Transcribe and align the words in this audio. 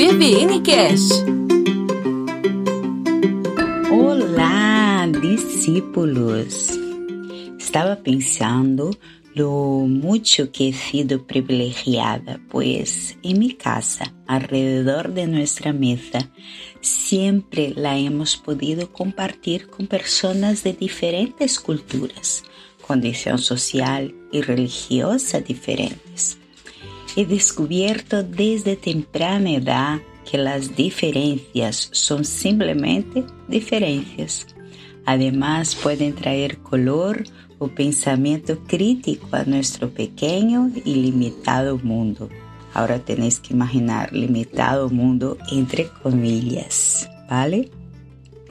BVN 0.00 0.62
Cash. 0.62 1.10
Olá, 3.92 5.06
discípulos! 5.20 6.70
Estava 7.58 7.96
pensando 7.96 8.96
lo 9.34 9.50
mucho 9.86 10.50
que 10.52 10.68
he 10.68 10.72
sido 10.72 11.26
privilegiada, 11.26 12.40
pues 12.48 13.18
en 13.22 13.40
mi 13.40 13.52
casa, 13.52 14.14
alrededor 14.26 15.12
de 15.12 15.26
nuestra 15.26 15.74
mesa, 15.74 16.30
siempre 16.80 17.74
la 17.76 17.98
hemos 17.98 18.38
podido 18.38 18.92
compartir 18.92 19.68
con 19.68 19.86
personas 19.86 20.62
de 20.62 20.72
diferentes 20.72 21.60
culturas, 21.60 22.42
condición 22.86 23.38
social 23.38 24.14
y 24.32 24.42
religiosa 24.42 25.40
diferentes. 25.40 26.38
He 27.16 27.26
descubierto 27.26 28.22
desde 28.22 28.76
temprana 28.76 29.50
edad 29.50 30.00
que 30.30 30.38
las 30.38 30.76
diferencias 30.76 31.88
son 31.92 32.24
simplemente 32.24 33.24
diferencias. 33.48 34.46
Además, 35.04 35.74
pueden 35.74 36.14
traer 36.14 36.58
color 36.58 37.24
o 37.58 37.68
pensamiento 37.68 38.58
crítico 38.66 39.28
a 39.32 39.44
nuestro 39.44 39.90
pequeño 39.90 40.70
y 40.84 40.94
limitado 40.94 41.78
mundo. 41.78 42.28
Ahora 42.72 43.00
tenéis 43.00 43.40
que 43.40 43.54
imaginar 43.54 44.12
limitado 44.12 44.88
mundo 44.88 45.36
entre 45.50 45.88
comillas, 46.02 47.08
¿vale? 47.28 47.70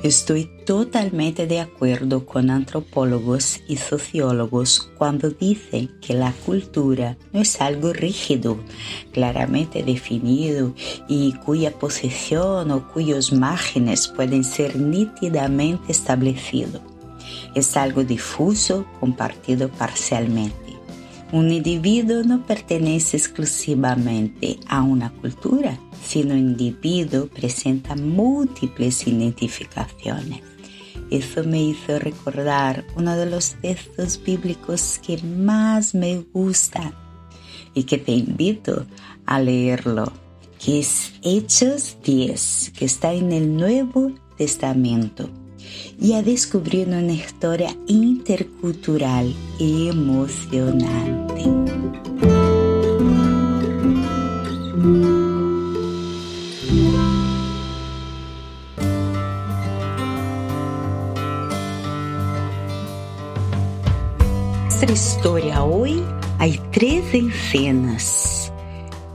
Estoy 0.03 0.49
totalmente 0.69 1.47
de 1.47 1.61
acuerdo 1.61 2.27
con 2.27 2.51
antropólogos 2.51 3.59
y 3.67 3.77
sociólogos 3.77 4.91
cuando 4.99 5.31
dicen 5.31 5.89
que 5.99 6.13
la 6.13 6.31
cultura 6.45 7.17
no 7.33 7.41
es 7.41 7.59
algo 7.59 7.91
rígido, 7.91 8.59
claramente 9.11 9.81
definido 9.81 10.75
y 11.07 11.33
cuya 11.43 11.71
posesión 11.71 12.69
o 12.69 12.87
cuyos 12.93 13.33
márgenes 13.33 14.09
pueden 14.09 14.43
ser 14.43 14.75
nítidamente 14.75 15.91
establecidos. 15.91 16.83
Es 17.55 17.75
algo 17.75 18.03
difuso, 18.03 18.85
compartido 18.99 19.69
parcialmente. 19.69 20.77
Un 21.31 21.51
individuo 21.51 22.21
no 22.21 22.45
pertenece 22.45 23.17
exclusivamente 23.17 24.59
a 24.67 24.83
una 24.83 25.09
cultura, 25.09 25.79
sino 26.05 26.37
individuo 26.37 27.25
presenta 27.25 27.95
múltiples 27.95 29.07
identificaciones. 29.07 30.43
Eso 31.11 31.43
me 31.43 31.61
hizo 31.63 31.97
recordar 31.99 32.85
uno 32.95 33.15
de 33.15 33.25
los 33.25 33.55
textos 33.61 34.21
bíblicos 34.23 34.99
que 35.05 35.17
más 35.23 35.95
me 35.95 36.19
gustan 36.33 36.93
y 37.73 37.83
que 37.83 37.97
te 37.97 38.11
invito 38.11 38.85
a 39.25 39.39
leerlo, 39.39 40.11
que 40.63 40.79
es 40.79 41.13
Hechos 41.21 41.97
10, 42.03 42.73
que 42.77 42.85
está 42.85 43.13
en 43.13 43.31
el 43.31 43.55
Nuevo 43.55 44.11
Testamento 44.37 45.29
y 45.99 46.13
a 46.13 46.21
descubrir 46.21 46.87
una 46.87 47.13
historia 47.13 47.75
intercultural 47.87 49.33
y 49.59 49.89
emocionante. 49.89 51.58
Historia 65.19 65.63
hoy 65.65 66.01
hay 66.37 66.57
tres 66.71 67.03
escenas. 67.13 68.53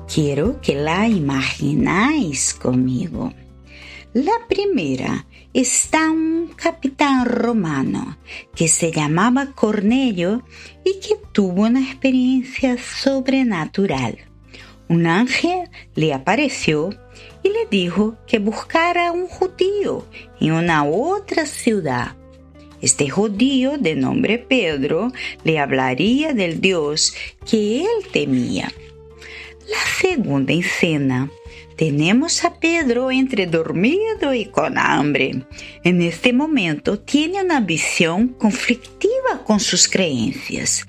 Quiero 0.06 0.60
que 0.60 0.74
la 0.74 1.08
imagináis 1.08 2.52
conmigo. 2.52 3.32
La 4.12 4.34
primera 4.46 5.24
está 5.54 6.10
un 6.10 6.52
capitán 6.56 7.24
romano 7.24 8.18
que 8.54 8.68
se 8.68 8.92
llamaba 8.92 9.52
Cornelio 9.54 10.42
y 10.84 11.00
que 11.00 11.16
tuvo 11.32 11.62
una 11.62 11.80
experiencia 11.80 12.76
sobrenatural. 12.76 14.18
Un 14.90 15.06
ángel 15.06 15.70
le 15.94 16.12
apareció 16.12 16.90
y 17.42 17.48
le 17.48 17.64
dijo 17.70 18.16
que 18.26 18.40
buscara 18.40 19.10
un 19.10 19.26
judío 19.26 20.04
en 20.38 20.52
una 20.52 20.84
otra 20.84 21.46
ciudad. 21.46 22.14
Este 22.84 23.08
judío 23.08 23.78
de 23.78 23.96
nombre 23.96 24.36
Pedro 24.36 25.10
le 25.42 25.58
hablaría 25.58 26.34
del 26.34 26.60
Dios 26.60 27.14
que 27.50 27.80
él 27.80 28.12
temía. 28.12 28.70
La 29.66 29.78
segunda 30.02 30.52
escena 30.52 31.30
tenemos 31.76 32.44
a 32.44 32.60
Pedro 32.60 33.10
entre 33.10 33.46
dormido 33.46 34.34
y 34.34 34.44
con 34.44 34.76
hambre. 34.76 35.46
En 35.82 36.02
este 36.02 36.34
momento 36.34 37.00
tiene 37.00 37.42
una 37.42 37.60
visión 37.60 38.28
conflictiva 38.28 39.42
con 39.46 39.60
sus 39.60 39.88
creencias. 39.88 40.86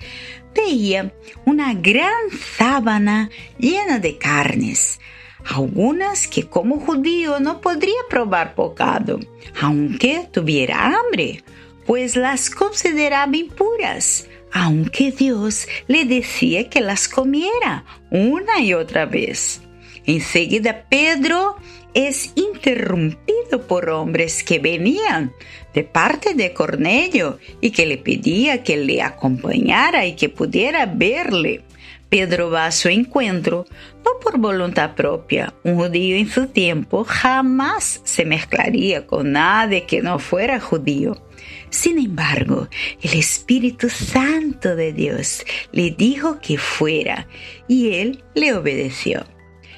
Veía 0.53 1.13
una 1.45 1.73
gran 1.75 2.29
sábana 2.57 3.29
llena 3.57 4.00
de 4.00 4.17
carnes, 4.17 5.00
algunas 5.45 6.27
que 6.27 6.44
como 6.44 6.77
judío 6.77 7.39
no 7.39 7.62
podría 7.62 8.01
probar 8.09 8.53
bocado, 8.53 9.22
aunque 9.62 10.27
tuviera 10.33 10.94
hambre, 10.94 11.41
pues 11.85 12.16
las 12.16 12.50
consideraba 12.50 13.35
impuras 13.35 14.28
aunque 14.56 15.12
Dios 15.12 15.68
le 15.88 16.06
decía 16.06 16.69
que 16.69 16.79
las 16.79 17.09
comiera 17.09 17.84
una 18.09 18.62
y 18.62 18.73
otra 18.73 19.06
vez. 19.06 19.62
Enseguida 20.06 20.85
Pedro 20.88 21.57
es 21.94 22.31
interrumpido 22.35 23.68
por 23.68 23.90
hombres 23.90 24.44
que 24.45 24.59
venían 24.59 25.34
de 25.74 25.84
parte 25.84 26.35
de 26.35 26.53
Cornelio 26.53 27.38
y 27.59 27.72
que 27.72 27.85
le 27.85 27.97
pedía 27.97 28.63
que 28.63 28.78
le 28.78 29.01
acompañara 29.01 30.06
y 30.06 30.16
que 30.16 30.29
pudiera 30.29 30.85
verle. 30.85 31.66
Pedro 32.10 32.50
va 32.50 32.68
a 32.68 32.72
su 32.72 32.88
encuentro, 32.90 33.66
no 34.04 34.20
por 34.22 34.38
voluntad 34.38 34.96
propia. 34.96 35.54
Un 35.64 35.76
judío 35.76 36.16
en 36.16 36.30
su 36.30 36.48
tiempo 36.48 37.04
jamás 37.04 38.02
se 38.04 38.26
mezclaría 38.26 39.08
con 39.08 39.32
nadie 39.32 39.86
que 39.86 40.02
no 40.02 40.20
fuera 40.20 40.60
judío. 40.60 41.22
Sin 41.70 41.98
embargo, 41.98 42.70
el 43.02 43.14
Espíritu 43.14 43.90
Santo 43.90 44.76
de 44.76 44.94
Dios 44.94 45.44
le 45.72 45.92
dijo 45.92 46.40
que 46.40 46.58
fuera 46.58 47.28
y 47.68 47.96
él 47.96 48.24
le 48.34 48.54
obedeció. 48.54 49.26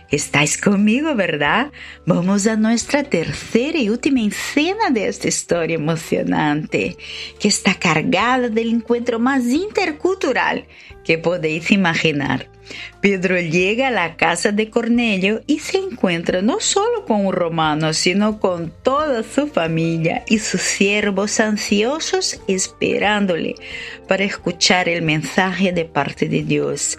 Estáis 0.09 0.57
conmigo, 0.57 1.15
¿verdad? 1.15 1.71
Vamos 2.05 2.47
a 2.47 2.55
nuestra 2.55 3.03
tercera 3.03 3.77
y 3.77 3.89
última 3.89 4.21
escena 4.21 4.89
de 4.89 5.09
esta 5.09 5.27
historia 5.27 5.75
emocionante, 5.75 6.95
que 7.39 7.49
está 7.49 7.73
cargada 7.73 8.47
del 8.47 8.69
encuentro 8.69 9.19
más 9.19 9.43
intercultural 9.45 10.65
que 11.07 11.17
podéis 11.17 11.71
imaginar. 11.71 12.49
Pedro 12.99 13.39
llega 13.39 13.87
a 13.87 13.91
la 13.91 14.17
casa 14.17 14.51
de 14.51 14.69
Cornelio 14.69 15.41
y 15.47 15.59
se 15.59 15.77
encuentra 15.77 16.41
no 16.41 16.59
solo 16.59 17.05
con 17.05 17.25
un 17.25 17.31
romano, 17.31 17.93
sino 17.93 18.41
con 18.41 18.73
toda 18.83 19.23
su 19.23 19.47
familia 19.47 20.25
y 20.27 20.39
sus 20.39 20.59
siervos 20.59 21.39
ansiosos 21.39 22.41
esperándole 22.49 23.55
para 24.09 24.25
escuchar 24.25 24.89
el 24.89 25.01
mensaje 25.01 25.71
de 25.71 25.85
parte 25.85 26.27
de 26.27 26.43
Dios. 26.43 26.97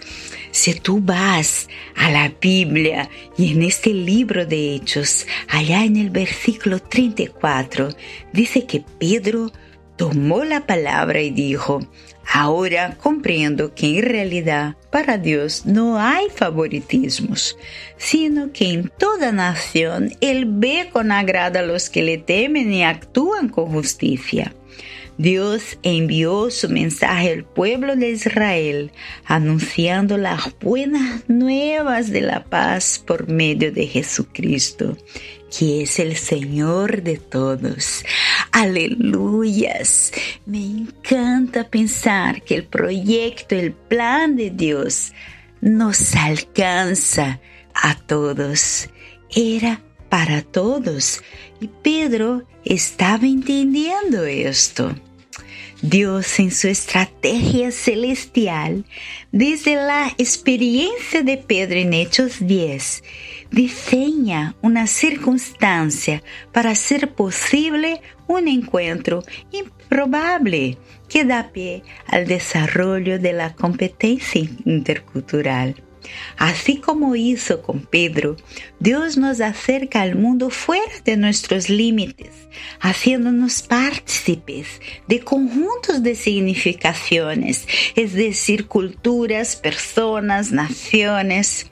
Si 0.49 0.73
tú 0.73 0.99
vas 0.99 1.67
a 1.95 2.09
la 2.09 2.33
Biblia 2.41 3.07
y 3.37 3.51
en 3.51 3.61
este 3.61 3.93
libro 3.93 4.43
de 4.47 4.73
Hechos, 4.73 5.27
allá 5.47 5.85
en 5.85 5.97
el 5.97 6.09
versículo 6.09 6.79
34, 6.79 7.89
dice 8.33 8.65
que 8.65 8.83
Pedro 8.97 9.51
tomó 9.97 10.43
la 10.45 10.65
palabra 10.65 11.21
y 11.21 11.29
dijo, 11.29 11.81
Ahora 12.31 12.95
comprendo 13.01 13.73
que 13.73 13.97
en 13.97 14.05
realidad 14.05 14.75
para 14.91 15.17
Dios 15.17 15.65
no 15.65 15.99
hay 15.99 16.27
favoritismos, 16.29 17.57
sino 17.97 18.51
que 18.51 18.69
en 18.71 18.91
toda 18.97 19.31
nación 19.31 20.11
Él 20.21 20.45
ve 20.47 20.89
con 20.93 21.11
agrado 21.11 21.59
a 21.59 21.63
los 21.63 21.89
que 21.89 22.03
le 22.03 22.19
temen 22.19 22.71
y 22.71 22.83
actúan 22.83 23.49
con 23.49 23.71
justicia. 23.71 24.53
Dios 25.17 25.77
envió 25.83 26.49
su 26.49 26.69
mensaje 26.69 27.33
al 27.33 27.43
pueblo 27.43 27.97
de 27.97 28.11
Israel, 28.11 28.91
anunciando 29.25 30.17
las 30.17 30.57
buenas 30.61 31.27
nuevas 31.27 32.09
de 32.09 32.21
la 32.21 32.45
paz 32.45 33.03
por 33.05 33.27
medio 33.27 33.71
de 33.73 33.85
Jesucristo, 33.85 34.97
que 35.57 35.81
es 35.81 35.99
el 35.99 36.15
Señor 36.15 37.01
de 37.01 37.17
todos. 37.17 38.05
Aleluyas. 38.51 40.11
Me 40.45 40.63
encanta 40.65 41.69
pensar 41.69 42.41
que 42.41 42.55
el 42.55 42.63
proyecto, 42.63 43.55
el 43.55 43.73
plan 43.73 44.35
de 44.35 44.49
Dios 44.49 45.13
nos 45.61 46.15
alcanza 46.15 47.39
a 47.73 47.95
todos. 47.95 48.89
Era 49.35 49.81
para 50.09 50.41
todos. 50.41 51.21
Y 51.59 51.67
Pedro 51.67 52.43
estaba 52.65 53.25
entendiendo 53.25 54.25
esto. 54.25 54.95
Dios 55.81 56.39
en 56.39 56.51
su 56.51 56.67
estrategia 56.67 57.71
celestial, 57.71 58.83
desde 59.31 59.75
la 59.75 60.09
experiencia 60.17 61.21
de 61.21 61.37
Pedro 61.37 61.79
en 61.79 61.93
Hechos 61.93 62.45
10, 62.45 63.03
diseña 63.49 64.55
una 64.61 64.87
circunstancia 64.87 66.21
para 66.51 66.71
hacer 66.71 67.13
posible 67.13 68.01
un 68.27 68.49
encuentro 68.49 69.23
improbable 69.51 70.77
que 71.07 71.23
da 71.23 71.51
pie 71.53 71.83
al 72.07 72.27
desarrollo 72.27 73.17
de 73.17 73.31
la 73.31 73.55
competencia 73.55 74.41
intercultural. 74.65 75.81
Así 76.37 76.77
como 76.77 77.15
hizo 77.15 77.61
con 77.61 77.81
Pedro, 77.81 78.37
Dios 78.79 79.17
nos 79.17 79.41
acerca 79.41 80.01
al 80.01 80.15
mundo 80.15 80.49
fuera 80.49 80.93
de 81.03 81.17
nuestros 81.17 81.69
límites, 81.69 82.31
haciéndonos 82.79 83.61
partícipes 83.61 84.81
de 85.07 85.19
conjuntos 85.19 86.01
de 86.03 86.15
significaciones, 86.15 87.67
es 87.95 88.13
decir, 88.13 88.67
culturas, 88.67 89.55
personas, 89.55 90.51
naciones. 90.51 91.67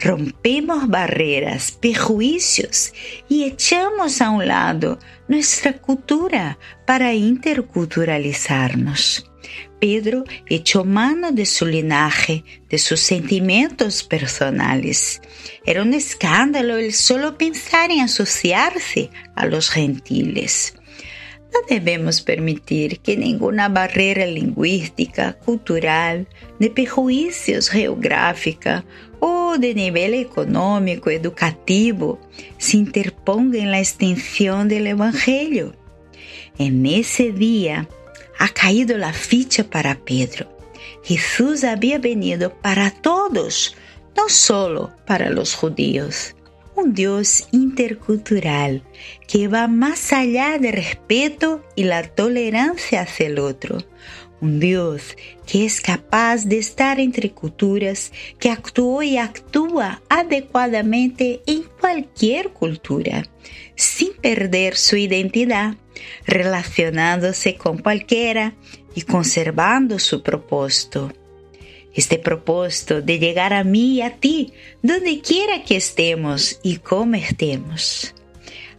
Rompemos 0.00 0.88
barreras, 0.88 1.70
prejuicios 1.72 2.92
y 3.28 3.44
echamos 3.44 4.20
a 4.20 4.30
un 4.30 4.48
lado 4.48 4.98
nuestra 5.28 5.74
cultura 5.74 6.58
para 6.86 7.14
interculturalizarnos. 7.14 9.29
Pedro 9.80 10.24
echó 10.46 10.84
mano 10.84 11.32
de 11.32 11.46
su 11.46 11.66
linaje, 11.66 12.44
de 12.68 12.78
sus 12.78 13.00
sentimientos 13.00 14.04
personales. 14.04 15.20
Era 15.64 15.82
un 15.82 15.94
escándalo 15.94 16.76
el 16.76 16.92
solo 16.92 17.36
pensar 17.38 17.90
en 17.90 18.00
asociarse 18.00 19.10
a 19.34 19.46
los 19.46 19.70
gentiles. 19.70 20.74
No 21.52 21.60
debemos 21.68 22.20
permitir 22.20 23.00
que 23.00 23.16
ninguna 23.16 23.68
barrera 23.68 24.24
lingüística, 24.26 25.32
cultural, 25.32 26.28
de 26.60 26.70
prejuicios 26.70 27.68
geográfica 27.70 28.84
o 29.18 29.58
de 29.58 29.74
nivel 29.74 30.14
económico, 30.14 31.10
educativo, 31.10 32.20
se 32.58 32.76
interponga 32.76 33.58
en 33.58 33.72
la 33.72 33.80
extensión 33.80 34.68
del 34.68 34.86
Evangelio. 34.86 35.74
En 36.58 36.86
ese 36.86 37.32
día, 37.32 37.88
ha 38.40 38.48
caído 38.48 38.96
la 38.96 39.12
ficha 39.12 39.64
para 39.64 39.94
Pedro. 40.02 40.48
Jesús 41.04 41.62
había 41.62 41.98
venido 41.98 42.54
para 42.54 42.90
todos, 42.90 43.76
no 44.16 44.30
solo 44.30 44.92
para 45.06 45.28
los 45.28 45.54
judíos. 45.54 46.34
Un 46.74 46.94
Dios 46.94 47.48
intercultural 47.52 48.82
que 49.28 49.46
va 49.46 49.68
más 49.68 50.14
allá 50.14 50.58
del 50.58 50.72
respeto 50.72 51.62
y 51.76 51.84
la 51.84 52.02
tolerancia 52.02 53.02
hacia 53.02 53.26
el 53.26 53.38
otro. 53.38 53.84
Un 54.40 54.58
Dios 54.58 55.18
que 55.46 55.66
es 55.66 55.82
capaz 55.82 56.46
de 56.46 56.56
estar 56.56 56.98
entre 56.98 57.32
culturas, 57.32 58.10
que 58.38 58.48
actuó 58.48 59.02
y 59.02 59.18
actúa 59.18 60.00
adecuadamente 60.08 61.42
en 61.44 61.64
cualquier 61.78 62.48
cultura, 62.54 63.28
sin 63.76 64.14
perder 64.14 64.76
su 64.76 64.96
identidad 64.96 65.76
relacionándose 66.26 67.56
con 67.56 67.78
cualquiera 67.78 68.54
y 68.94 69.02
conservando 69.02 69.98
su 69.98 70.22
propósito. 70.22 71.12
Este 71.94 72.18
propósito 72.18 73.02
de 73.02 73.18
llegar 73.18 73.52
a 73.52 73.64
mí 73.64 73.96
y 73.96 74.02
a 74.02 74.16
ti, 74.16 74.52
donde 74.82 75.20
quiera 75.20 75.64
que 75.64 75.76
estemos 75.76 76.60
y 76.62 76.76
como 76.76 77.16
estemos. 77.16 78.14